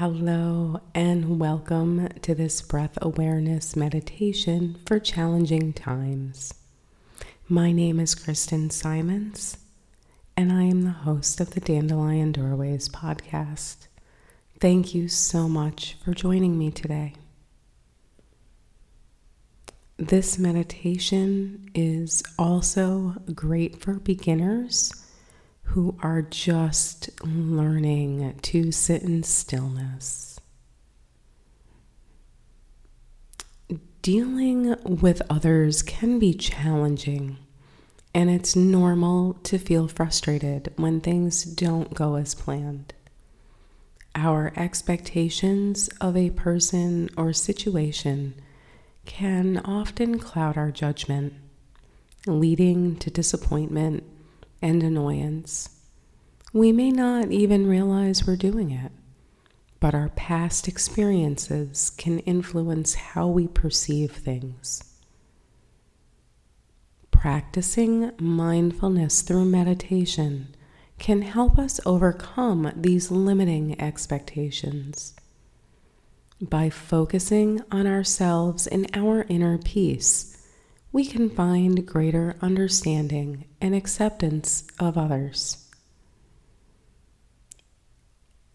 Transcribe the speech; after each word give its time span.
Hello, 0.00 0.80
and 0.94 1.38
welcome 1.38 2.08
to 2.22 2.34
this 2.34 2.62
breath 2.62 2.96
awareness 3.02 3.76
meditation 3.76 4.78
for 4.86 4.98
challenging 4.98 5.74
times. 5.74 6.54
My 7.50 7.70
name 7.70 8.00
is 8.00 8.14
Kristen 8.14 8.70
Simons, 8.70 9.58
and 10.38 10.50
I 10.50 10.62
am 10.62 10.84
the 10.84 10.90
host 10.90 11.38
of 11.38 11.50
the 11.50 11.60
Dandelion 11.60 12.32
Doorways 12.32 12.88
podcast. 12.88 13.88
Thank 14.58 14.94
you 14.94 15.06
so 15.06 15.50
much 15.50 15.98
for 16.02 16.14
joining 16.14 16.58
me 16.58 16.70
today. 16.70 17.12
This 19.98 20.38
meditation 20.38 21.68
is 21.74 22.22
also 22.38 23.16
great 23.34 23.82
for 23.82 23.98
beginners 23.98 24.94
who 25.70 25.96
are 26.02 26.20
just 26.20 27.08
learning 27.24 28.36
to 28.42 28.72
sit 28.72 29.02
in 29.02 29.22
stillness. 29.22 30.40
Dealing 34.02 34.74
with 34.84 35.22
others 35.30 35.82
can 35.82 36.18
be 36.18 36.34
challenging, 36.34 37.36
and 38.12 38.28
it's 38.28 38.56
normal 38.56 39.34
to 39.44 39.58
feel 39.58 39.86
frustrated 39.86 40.72
when 40.74 41.00
things 41.00 41.44
don't 41.44 41.94
go 41.94 42.16
as 42.16 42.34
planned. 42.34 42.92
Our 44.16 44.52
expectations 44.56 45.88
of 46.00 46.16
a 46.16 46.30
person 46.30 47.10
or 47.16 47.32
situation 47.32 48.34
can 49.06 49.58
often 49.58 50.18
cloud 50.18 50.56
our 50.56 50.72
judgment, 50.72 51.34
leading 52.26 52.96
to 52.96 53.08
disappointment 53.08 54.02
and 54.62 54.82
annoyance. 54.82 55.68
We 56.52 56.72
may 56.72 56.90
not 56.90 57.30
even 57.30 57.68
realize 57.68 58.26
we're 58.26 58.36
doing 58.36 58.70
it, 58.70 58.92
but 59.78 59.94
our 59.94 60.10
past 60.10 60.68
experiences 60.68 61.90
can 61.90 62.18
influence 62.20 62.94
how 62.94 63.28
we 63.28 63.46
perceive 63.46 64.12
things. 64.12 64.82
Practicing 67.10 68.12
mindfulness 68.18 69.22
through 69.22 69.44
meditation 69.44 70.54
can 70.98 71.22
help 71.22 71.58
us 71.58 71.80
overcome 71.86 72.72
these 72.76 73.10
limiting 73.10 73.80
expectations. 73.80 75.14
By 76.40 76.70
focusing 76.70 77.62
on 77.70 77.86
ourselves 77.86 78.66
and 78.66 78.88
our 78.94 79.24
inner 79.28 79.58
peace, 79.58 80.39
we 80.92 81.04
can 81.06 81.30
find 81.30 81.86
greater 81.86 82.36
understanding 82.40 83.44
and 83.60 83.74
acceptance 83.74 84.64
of 84.78 84.98
others. 84.98 85.68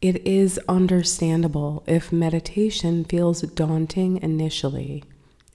It 0.00 0.26
is 0.26 0.58
understandable 0.68 1.84
if 1.86 2.10
meditation 2.10 3.04
feels 3.04 3.42
daunting 3.42 4.16
initially, 4.22 5.04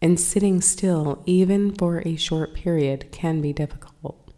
and 0.01 0.19
sitting 0.19 0.61
still, 0.61 1.23
even 1.25 1.73
for 1.73 2.01
a 2.05 2.15
short 2.15 2.53
period, 2.53 3.11
can 3.11 3.41
be 3.41 3.51
difficult. 3.51 4.31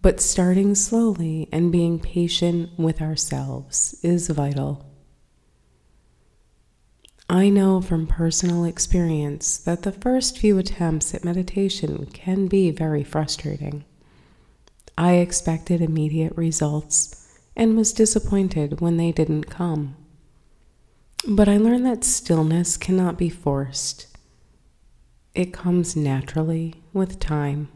But 0.00 0.20
starting 0.20 0.74
slowly 0.74 1.48
and 1.52 1.70
being 1.70 2.00
patient 2.00 2.70
with 2.78 3.02
ourselves 3.02 3.98
is 4.02 4.28
vital. 4.28 4.87
I 7.30 7.50
know 7.50 7.82
from 7.82 8.06
personal 8.06 8.64
experience 8.64 9.58
that 9.58 9.82
the 9.82 9.92
first 9.92 10.38
few 10.38 10.56
attempts 10.56 11.14
at 11.14 11.26
meditation 11.26 12.06
can 12.06 12.46
be 12.46 12.70
very 12.70 13.04
frustrating. 13.04 13.84
I 14.96 15.14
expected 15.16 15.82
immediate 15.82 16.34
results 16.36 17.28
and 17.54 17.76
was 17.76 17.92
disappointed 17.92 18.80
when 18.80 18.96
they 18.96 19.12
didn't 19.12 19.50
come. 19.50 19.96
But 21.28 21.50
I 21.50 21.58
learned 21.58 21.84
that 21.84 22.02
stillness 22.02 22.78
cannot 22.78 23.18
be 23.18 23.28
forced, 23.28 24.06
it 25.34 25.52
comes 25.52 25.94
naturally 25.94 26.82
with 26.94 27.20
time. 27.20 27.68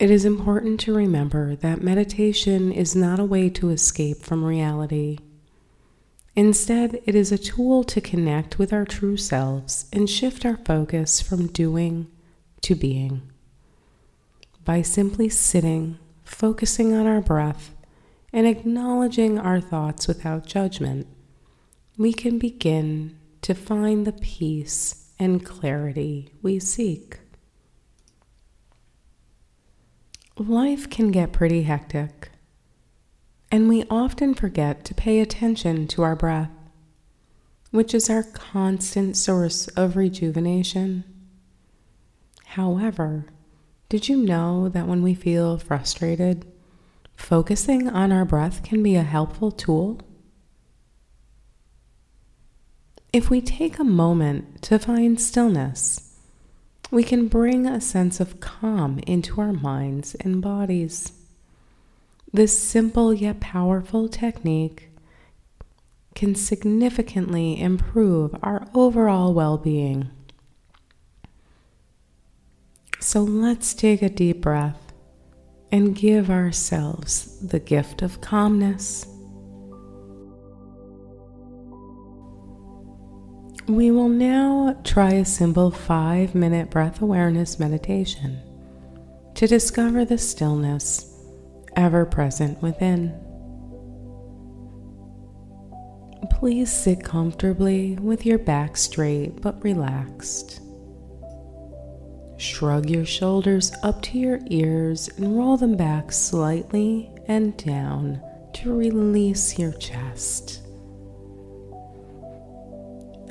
It 0.00 0.10
is 0.10 0.24
important 0.24 0.80
to 0.80 0.94
remember 0.94 1.54
that 1.56 1.82
meditation 1.82 2.72
is 2.72 2.96
not 2.96 3.20
a 3.20 3.24
way 3.24 3.48
to 3.50 3.70
escape 3.70 4.22
from 4.22 4.44
reality 4.44 5.18
Instead, 6.38 7.02
it 7.04 7.16
is 7.16 7.32
a 7.32 7.36
tool 7.36 7.82
to 7.82 8.00
connect 8.00 8.60
with 8.60 8.72
our 8.72 8.84
true 8.84 9.16
selves 9.16 9.86
and 9.92 10.08
shift 10.08 10.46
our 10.46 10.56
focus 10.58 11.20
from 11.20 11.48
doing 11.48 12.06
to 12.60 12.76
being. 12.76 13.22
By 14.64 14.82
simply 14.82 15.28
sitting, 15.28 15.98
focusing 16.22 16.94
on 16.94 17.08
our 17.08 17.20
breath, 17.20 17.74
and 18.32 18.46
acknowledging 18.46 19.36
our 19.36 19.60
thoughts 19.60 20.06
without 20.06 20.46
judgment, 20.46 21.08
we 21.96 22.12
can 22.12 22.38
begin 22.38 23.18
to 23.42 23.52
find 23.52 24.06
the 24.06 24.12
peace 24.12 25.10
and 25.18 25.44
clarity 25.44 26.30
we 26.40 26.60
seek. 26.60 27.18
Life 30.36 30.88
can 30.88 31.10
get 31.10 31.32
pretty 31.32 31.64
hectic 31.64 32.30
and 33.50 33.68
we 33.68 33.84
often 33.88 34.34
forget 34.34 34.84
to 34.84 34.94
pay 34.94 35.20
attention 35.20 35.86
to 35.88 36.02
our 36.02 36.14
breath, 36.14 36.50
which 37.70 37.94
is 37.94 38.10
our 38.10 38.22
constant 38.22 39.16
source 39.16 39.68
of 39.68 39.96
rejuvenation. 39.96 41.04
However, 42.44 43.26
did 43.88 44.08
you 44.08 44.16
know 44.16 44.68
that 44.68 44.86
when 44.86 45.02
we 45.02 45.14
feel 45.14 45.58
frustrated, 45.58 46.44
focusing 47.16 47.88
on 47.88 48.12
our 48.12 48.24
breath 48.24 48.62
can 48.62 48.82
be 48.82 48.96
a 48.96 49.02
helpful 49.02 49.50
tool? 49.50 50.00
If 53.12 53.30
we 53.30 53.40
take 53.40 53.78
a 53.78 53.84
moment 53.84 54.60
to 54.62 54.78
find 54.78 55.18
stillness, 55.18 56.14
we 56.90 57.02
can 57.02 57.28
bring 57.28 57.66
a 57.66 57.80
sense 57.80 58.20
of 58.20 58.40
calm 58.40 58.98
into 59.06 59.40
our 59.40 59.52
minds 59.52 60.14
and 60.16 60.42
bodies. 60.42 61.12
This 62.32 62.58
simple 62.58 63.14
yet 63.14 63.40
powerful 63.40 64.08
technique 64.08 64.90
can 66.14 66.34
significantly 66.34 67.58
improve 67.60 68.34
our 68.42 68.66
overall 68.74 69.32
well 69.32 69.56
being. 69.56 70.10
So 73.00 73.22
let's 73.22 73.72
take 73.72 74.02
a 74.02 74.10
deep 74.10 74.42
breath 74.42 74.92
and 75.72 75.94
give 75.94 76.30
ourselves 76.30 77.38
the 77.40 77.60
gift 77.60 78.02
of 78.02 78.20
calmness. 78.20 79.06
We 83.66 83.90
will 83.90 84.08
now 84.08 84.80
try 84.84 85.12
a 85.12 85.24
simple 85.24 85.70
five 85.70 86.34
minute 86.34 86.70
breath 86.70 87.00
awareness 87.00 87.58
meditation 87.58 88.42
to 89.34 89.46
discover 89.46 90.04
the 90.04 90.18
stillness 90.18 91.07
ever 91.76 92.04
present 92.04 92.60
within. 92.62 93.14
Please 96.30 96.72
sit 96.72 97.02
comfortably 97.02 97.96
with 97.96 98.24
your 98.24 98.38
back 98.38 98.76
straight 98.76 99.40
but 99.40 99.62
relaxed. 99.64 100.60
Shrug 102.36 102.88
your 102.88 103.04
shoulders 103.04 103.72
up 103.82 104.00
to 104.02 104.18
your 104.18 104.38
ears 104.46 105.08
and 105.16 105.36
roll 105.36 105.56
them 105.56 105.76
back 105.76 106.12
slightly 106.12 107.10
and 107.26 107.56
down 107.56 108.22
to 108.54 108.72
release 108.74 109.58
your 109.58 109.72
chest. 109.72 110.62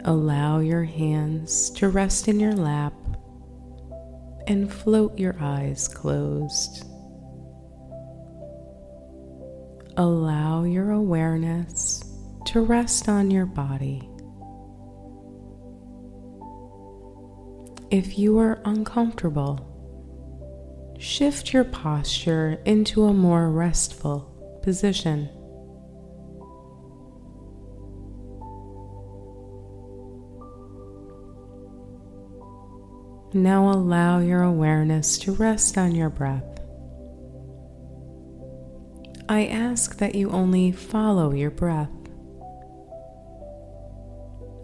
Allow 0.04 0.60
your 0.60 0.84
hands 0.84 1.70
to 1.72 1.90
rest 1.90 2.28
in 2.28 2.40
your 2.40 2.54
lap 2.54 2.94
and 4.48 4.72
float 4.72 5.18
your 5.18 5.36
eyes 5.40 5.88
closed. 5.88 6.86
Allow 9.98 10.64
your 10.64 10.92
awareness 10.92 12.04
to 12.46 12.62
rest 12.62 13.10
on 13.10 13.32
your 13.32 13.48
body. 13.48 14.08
If 17.90 18.20
you 18.20 18.38
are 18.38 18.62
uncomfortable, 18.64 19.74
shift 21.00 21.52
your 21.52 21.64
posture 21.64 22.62
into 22.66 23.06
a 23.06 23.14
more 23.14 23.50
restful 23.50 24.60
position. 24.62 25.30
Now 33.34 33.72
allow 33.72 34.20
your 34.20 34.44
awareness 34.44 35.18
to 35.20 35.32
rest 35.32 35.78
on 35.78 35.96
your 35.96 36.10
breath. 36.10 36.57
I 39.30 39.48
ask 39.48 39.98
that 39.98 40.16
you 40.16 40.30
only 40.30 40.72
follow 40.72 41.34
your 41.34 41.52
breath. 41.52 41.92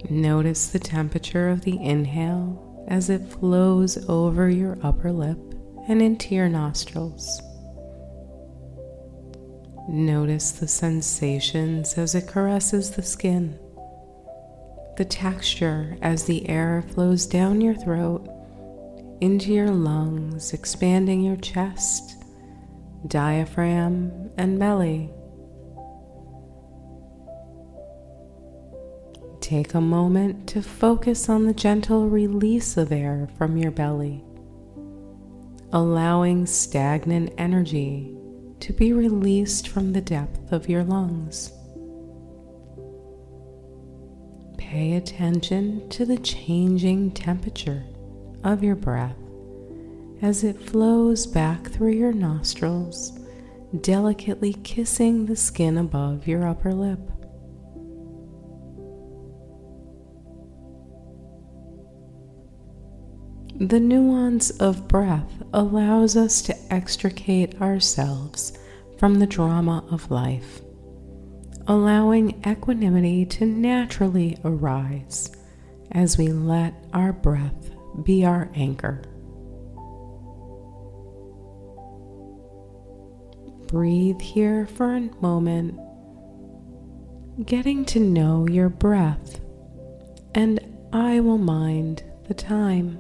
Notice 0.10 0.68
the 0.68 0.80
temperature 0.80 1.50
of 1.50 1.62
the 1.62 1.82
inhale 1.84 2.86
as 2.88 3.10
it 3.10 3.28
flows 3.30 3.98
over 4.10 4.50
your 4.50 4.78
upper 4.82 5.12
lip 5.12 5.38
and 5.88 6.02
into 6.02 6.34
your 6.34 6.48
nostrils. 6.48 7.42
Notice 9.90 10.52
the 10.52 10.68
sensations 10.68 11.98
as 11.98 12.16
it 12.16 12.28
caresses 12.28 12.92
the 12.92 13.04
skin, 13.04 13.60
the 14.96 15.06
texture 15.06 15.98
as 16.02 16.24
the 16.24 16.48
air 16.48 16.86
flows 16.94 17.26
down 17.26 17.60
your 17.60 17.76
throat 17.76 18.30
into 19.20 19.52
your 19.52 19.72
lungs, 19.72 20.54
expanding 20.54 21.22
your 21.22 21.38
chest, 21.38 22.23
diaphragm, 23.08 24.32
and 24.38 24.60
belly. 24.60 25.10
Take 29.42 29.74
a 29.74 29.82
moment 29.82 30.48
to 30.50 30.62
focus 30.62 31.28
on 31.28 31.46
the 31.46 31.54
gentle 31.54 32.10
release 32.10 32.78
of 32.78 32.92
air 32.92 33.28
from 33.38 33.58
your 33.58 33.72
belly, 33.72 34.24
allowing 35.74 36.46
stagnant 36.46 37.34
energy 37.38 38.16
to 38.62 38.72
be 38.72 38.94
released 38.94 39.68
from 39.68 39.92
the 39.92 40.02
depth 40.02 40.54
of 40.54 40.70
your 40.70 40.84
lungs. 40.84 41.52
Pay 44.58 44.94
attention 44.94 45.90
to 45.90 46.06
the 46.06 46.18
changing 46.18 47.12
temperature 47.12 47.84
of 48.44 48.64
your 48.64 48.76
breath 48.76 49.23
as 50.24 50.42
it 50.46 50.58
flows 50.58 51.28
back 51.28 51.68
through 51.68 51.92
your 51.92 52.14
nostrils, 52.14 53.20
delicately 53.82 54.54
kissing 54.64 55.26
the 55.26 55.36
skin 55.36 55.78
above 55.78 56.26
your 56.26 56.48
upper 56.48 56.74
lip. 56.74 57.00
The 63.60 63.82
nuance 63.82 64.50
of 64.62 64.88
breath 64.88 65.44
allows 65.54 66.16
us 66.16 66.42
to 66.44 66.74
extricate 66.74 67.62
ourselves 67.62 68.58
from 68.98 69.20
the 69.20 69.28
drama 69.28 69.86
of 69.92 70.10
life, 70.10 70.62
allowing 71.68 72.42
equanimity 72.48 73.26
to 73.26 73.46
naturally 73.46 74.38
arise 74.46 75.36
as 75.92 76.18
we 76.18 76.30
let 76.30 76.74
our 76.94 77.12
breath 77.12 77.72
be 78.04 78.24
our 78.24 78.50
anchor. 78.56 79.04
Breathe 83.74 84.22
here 84.22 84.68
for 84.68 84.96
a 84.96 85.10
moment, 85.20 85.80
getting 87.44 87.86
to 87.86 88.00
know 88.00 88.48
your 88.48 88.70
breath, 88.70 89.42
and 90.36 90.60
I 90.94 91.20
will 91.22 91.40
mind 91.40 92.04
the 92.28 92.36
time. 92.36 93.00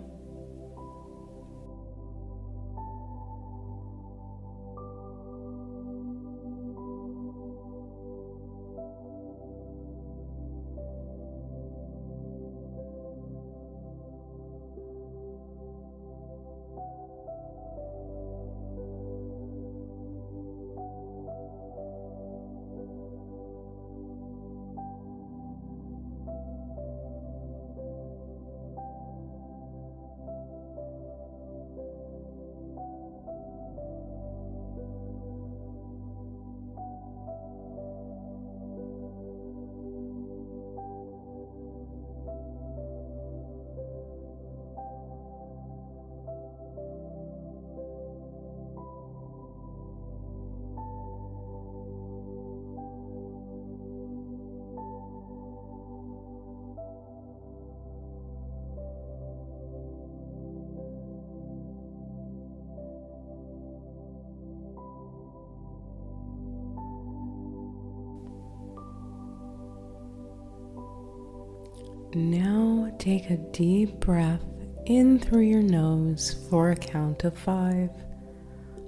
Now 72.15 72.93
take 72.99 73.31
a 73.31 73.37
deep 73.37 73.99
breath 73.99 74.43
in 74.85 75.17
through 75.17 75.41
your 75.41 75.63
nose 75.63 76.45
for 76.47 76.69
a 76.69 76.75
count 76.75 77.23
of 77.23 77.35
five. 77.35 77.89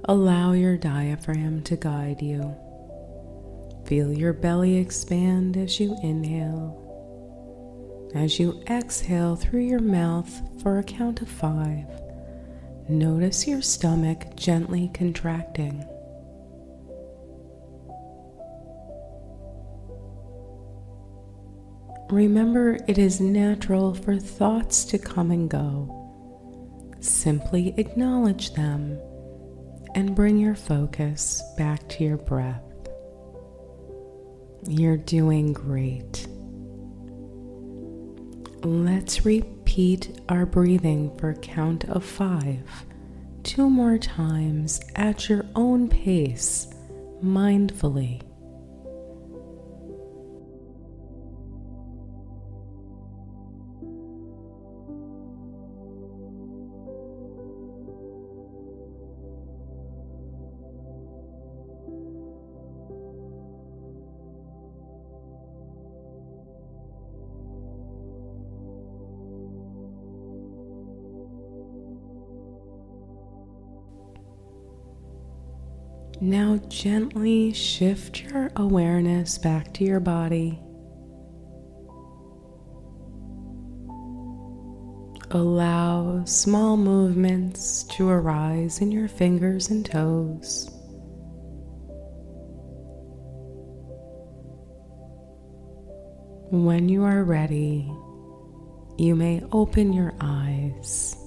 Allow 0.04 0.52
your 0.52 0.78
diaphragm 0.78 1.64
to 1.64 1.76
guide 1.76 2.22
you. 2.22 2.56
Feel 3.86 4.14
your 4.14 4.34
belly 4.34 4.78
expand 4.78 5.58
as 5.58 5.80
you 5.80 5.98
inhale. 6.04 6.82
As 8.14 8.40
you 8.40 8.62
exhale 8.70 9.36
through 9.36 9.62
your 9.62 9.82
mouth 9.82 10.30
for 10.62 10.78
a 10.78 10.84
count 10.84 11.24
of 11.24 11.28
five, 11.28 11.86
notice 12.88 13.48
your 13.48 13.64
stomach 13.64 14.36
gently 14.36 14.92
contracting. 14.94 15.84
Remember, 22.10 22.78
it 22.88 22.98
is 22.98 23.20
natural 23.20 23.96
for 23.96 24.18
thoughts 24.18 24.86
to 24.86 25.00
come 25.00 25.32
and 25.32 25.50
go. 25.50 25.92
Simply 27.00 27.74
acknowledge 27.78 28.54
them 28.54 29.00
and 29.96 30.16
bring 30.16 30.38
your 30.38 30.56
focus 30.56 31.42
back 31.58 31.88
to 31.90 32.04
your 32.04 32.18
breath. 32.18 32.62
You're 34.68 34.98
doing 34.98 35.54
great. 35.54 36.28
Let's 38.64 39.26
repeat 39.26 40.20
our 40.30 40.46
breathing 40.46 41.16
for 41.18 41.30
a 41.30 41.36
count 41.36 41.86
of 41.86 42.04
five, 42.04 42.86
two 43.44 43.70
more 43.70 43.98
times 43.98 44.82
at 44.96 45.30
your 45.30 45.46
own 45.56 45.88
pace, 45.88 46.68
mindfully. 47.24 48.25
Now 76.26 76.58
gently 76.70 77.54
shift 77.54 78.24
your 78.24 78.52
awareness 78.56 79.38
back 79.38 79.72
to 79.76 79.84
your 79.84 80.00
body. 80.00 80.60
Allow 85.30 86.26
small 86.26 86.78
movements 86.78 87.84
to 87.96 88.10
arise 88.10 88.82
in 88.82 88.92
your 88.92 89.08
fingers 89.08 89.70
and 89.70 89.86
toes. 89.86 90.68
When 96.50 96.90
you 96.90 97.04
are 97.04 97.24
ready, 97.24 97.88
you 98.98 99.16
may 99.16 99.44
open 99.52 99.94
your 99.94 100.16
eyes. 100.20 101.25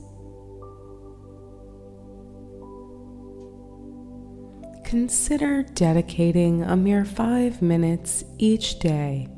Consider 4.89 5.63
dedicating 5.75 6.63
a 6.63 6.75
mere 6.75 7.05
five 7.05 7.61
minutes 7.61 8.25
each 8.39 8.79
day 8.79 9.29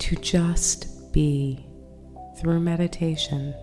to 0.00 0.16
just 0.16 1.12
be 1.12 1.64
through 2.40 2.58
meditation. 2.58 3.54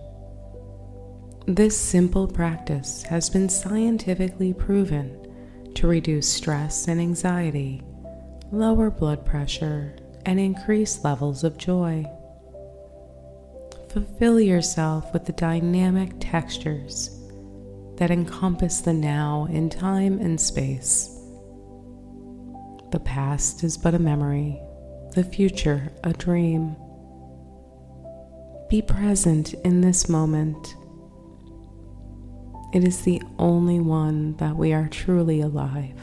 This 1.46 1.78
simple 1.78 2.26
practice 2.26 3.02
has 3.02 3.28
been 3.28 3.50
scientifically 3.50 4.54
proven 4.54 5.70
to 5.74 5.86
reduce 5.86 6.26
stress 6.26 6.88
and 6.88 6.98
anxiety, 6.98 7.82
lower 8.50 8.90
blood 8.90 9.26
pressure, 9.26 9.94
and 10.24 10.40
increase 10.40 11.04
levels 11.04 11.44
of 11.44 11.58
joy. 11.58 12.06
Fulfill 13.90 14.40
yourself 14.40 15.12
with 15.12 15.26
the 15.26 15.32
dynamic 15.32 16.12
textures 16.20 17.19
that 18.00 18.10
encompass 18.10 18.80
the 18.80 18.94
now 18.94 19.46
in 19.50 19.68
time 19.68 20.18
and 20.20 20.40
space. 20.40 21.20
The 22.92 22.98
past 22.98 23.62
is 23.62 23.76
but 23.76 23.94
a 23.94 23.98
memory, 23.98 24.58
the 25.14 25.22
future 25.22 25.92
a 26.02 26.14
dream. 26.14 26.74
Be 28.70 28.80
present 28.80 29.52
in 29.52 29.82
this 29.82 30.08
moment. 30.08 30.74
It 32.72 32.84
is 32.84 33.02
the 33.02 33.20
only 33.38 33.80
one 33.80 34.34
that 34.36 34.56
we 34.56 34.72
are 34.72 34.88
truly 34.88 35.42
alive. 35.42 36.00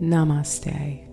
Namaste. 0.00 1.07